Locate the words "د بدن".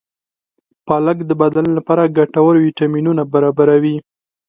1.25-1.65